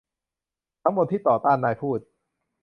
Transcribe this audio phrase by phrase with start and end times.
[0.83, 1.99] ทั้งหมดที่ต่อต้าน นายพูด